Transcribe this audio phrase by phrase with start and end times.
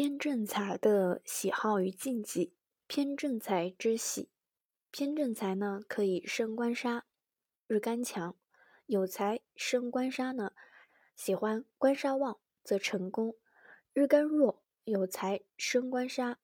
[0.00, 2.54] 偏正财的喜好与禁忌。
[2.86, 4.30] 偏正财之喜，
[4.90, 7.04] 偏正财呢可以生官杀。
[7.66, 8.34] 日干强，
[8.86, 10.54] 有财生官杀呢，
[11.14, 13.34] 喜欢官杀旺则成功；
[13.92, 16.38] 日干弱，有财生官杀，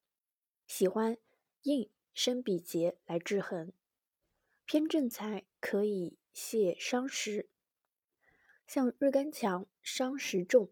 [0.66, 1.16] 喜欢
[1.62, 3.72] 印生比劫来制衡。
[4.66, 7.48] 偏正财可以泄伤食，
[8.66, 10.70] 像日干强，伤食重，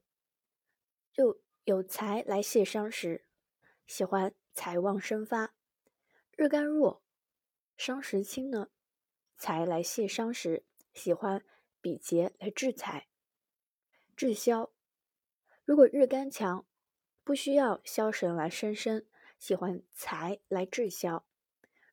[1.15, 3.25] 就有财来泄伤时，
[3.87, 5.55] 喜欢财旺生发。
[6.37, 7.03] 日干弱，
[7.75, 8.69] 伤食轻呢，
[9.39, 11.43] 财来泄伤时，喜欢
[11.81, 13.09] 比劫来制财、
[14.15, 14.75] 制消。
[15.65, 16.67] 如果日干强，
[17.25, 19.07] 不需要消神来生生，
[19.39, 21.25] 喜欢财来制消。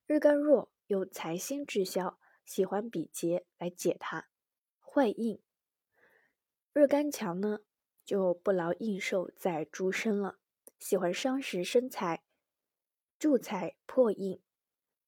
[0.05, 4.27] 日干弱，有财星制消，喜欢比劫来解它。
[4.81, 5.41] 坏印，
[6.73, 7.61] 日干强呢，
[8.03, 10.39] 就不劳应寿在诸身了，
[10.79, 12.23] 喜欢伤食生财。
[13.19, 14.41] 助财破印，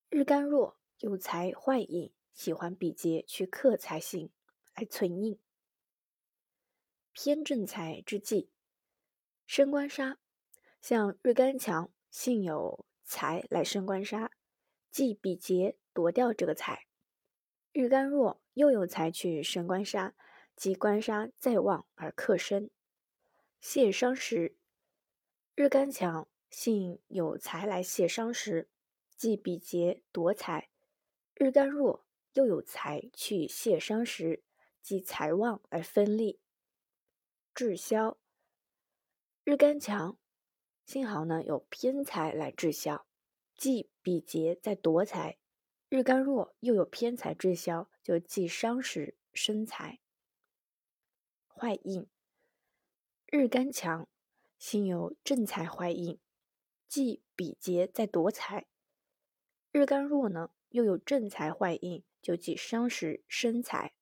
[0.09, 4.31] 日干弱有财坏印，喜欢比劫去克财星
[4.75, 5.39] 来存印。
[7.11, 8.51] 偏正财之忌，
[9.47, 10.19] 升官杀，
[10.79, 14.31] 像日干强，幸有财来升官杀，
[14.91, 16.85] 忌比劫夺掉这个财；
[17.71, 20.13] 日干弱又有财去升官杀，
[20.55, 22.69] 即官杀再旺而克身。
[23.63, 24.57] 泄伤时，
[25.55, 26.27] 日干强。
[26.49, 28.69] 幸有财来泄伤时，
[29.15, 30.67] 即比劫夺财；
[31.33, 34.43] 日干弱，又有财去泄伤时，
[34.81, 36.41] 即财旺而分利。
[37.55, 38.17] 滞销。
[39.45, 40.19] 日干强，
[40.85, 43.07] 幸好呢有偏财来滞销，
[43.55, 45.37] 即比劫在夺财；
[45.87, 50.01] 日干弱，又有偏财滞销，就忌伤时生财。
[51.47, 52.05] 坏印。
[53.35, 54.07] 日干强，
[54.59, 56.19] 心有正财坏印。
[56.87, 58.67] 即比劫在夺财，
[59.71, 63.95] 日干弱呢，又有正财坏印，就忌伤食生财。